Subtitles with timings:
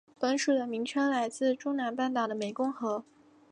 [0.19, 3.05] 本属的名称来自中南半岛的湄公河。